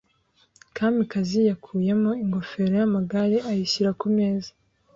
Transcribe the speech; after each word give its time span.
Kamikazi 0.75 1.39
yakuyemo 1.49 2.11
ingofero 2.23 2.73
yamagare 2.81 3.37
ayishyira 3.49 3.91
kumeza. 3.99 4.51